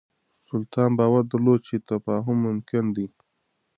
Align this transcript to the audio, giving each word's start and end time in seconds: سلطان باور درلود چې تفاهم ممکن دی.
سلطان 0.49 0.89
باور 0.97 1.23
درلود 1.31 1.61
چې 1.67 1.75
تفاهم 1.89 2.37
ممکن 2.47 2.83
دی. 2.95 3.07